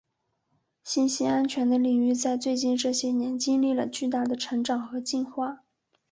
[0.83, 5.63] 信息安全的领域在最近这些年经历了巨大的成长和进化。